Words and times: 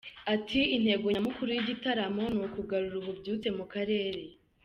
Ati 0.33 0.59
"Intego 0.75 1.05
nyamukuru 1.15 1.49
y’igitaramo 1.53 2.23
ni 2.35 2.41
ukugarura 2.47 2.95
ububyutse 2.99 3.47
mu 3.57 3.65
karere. 3.73 4.21